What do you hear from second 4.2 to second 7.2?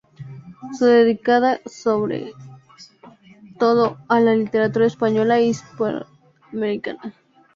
literatura española e hispanoamericana.